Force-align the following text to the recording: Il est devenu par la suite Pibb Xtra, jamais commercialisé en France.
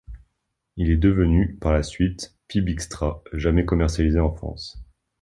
Il 0.77 0.89
est 0.89 0.97
devenu 0.97 1.57
par 1.57 1.73
la 1.73 1.83
suite 1.83 2.33
Pibb 2.47 2.69
Xtra, 2.75 3.21
jamais 3.33 3.65
commercialisé 3.65 4.19
en 4.19 4.33
France. 4.33 4.81